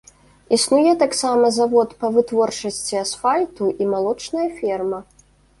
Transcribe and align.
Існуе 0.55 0.93
таксама 1.03 1.51
завод 1.59 1.93
па 2.03 2.07
вытворчасці 2.17 2.95
асфальту 3.05 3.71
і 3.81 3.91
малочная 3.93 4.49
ферма. 4.59 4.99